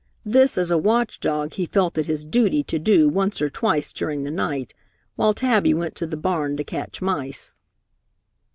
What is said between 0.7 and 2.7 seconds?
a watch dog he felt it his duty